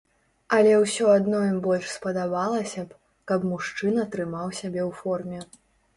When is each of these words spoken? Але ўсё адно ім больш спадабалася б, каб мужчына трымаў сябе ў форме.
Але 0.55 0.71
ўсё 0.83 1.09
адно 1.17 1.41
ім 1.49 1.59
больш 1.67 1.91
спадабалася 1.97 2.85
б, 2.87 2.99
каб 3.33 3.45
мужчына 3.53 4.07
трымаў 4.17 4.47
сябе 4.61 4.81
ў 4.89 5.03
форме. 5.03 5.39